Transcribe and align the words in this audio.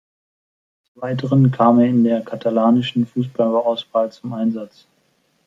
Des 0.95 0.99
Weiteren 0.99 1.51
kam 1.51 1.77
er 1.77 1.85
in 1.85 2.03
der 2.03 2.21
katalanischen 2.23 3.05
Fußballauswahl 3.05 4.11
zum 4.11 4.33
Einsatz. 4.33 4.87